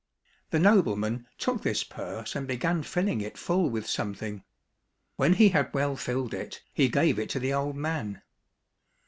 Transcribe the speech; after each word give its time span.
The 0.49 0.57
nobleman 0.57 1.27
took 1.37 1.61
this 1.61 1.83
purse 1.83 2.35
and 2.35 2.47
began 2.47 2.81
filling 2.81 3.21
it 3.21 3.37
full 3.37 3.69
with 3.69 3.87
something. 3.87 4.43
When 5.15 5.33
he 5.33 5.49
had 5.49 5.71
well 5.75 5.95
filled 5.95 6.33
it, 6.33 6.63
he 6.73 6.89
gave 6.89 7.19
it 7.19 7.29
to 7.29 7.39
the 7.39 7.53
old 7.53 7.75
man. 7.75 8.23